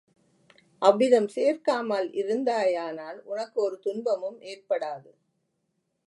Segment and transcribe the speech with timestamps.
[0.81, 5.11] அவ்விதம் சேர்க்காமல் இருந்தாயானால் உனக்கு ஒரு துன்பமும் ஏற்படாது.